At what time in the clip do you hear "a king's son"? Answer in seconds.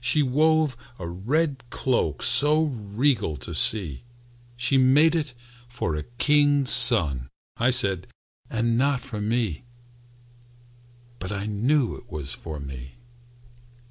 5.94-7.28